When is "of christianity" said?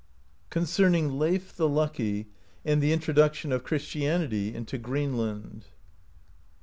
3.51-4.55